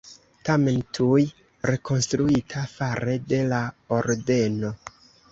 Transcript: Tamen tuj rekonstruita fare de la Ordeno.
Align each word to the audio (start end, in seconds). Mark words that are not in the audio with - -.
Tamen 0.47 0.77
tuj 0.97 1.17
rekonstruita 1.71 2.63
fare 2.71 3.15
de 3.33 3.41
la 3.51 3.59
Ordeno. 3.99 4.73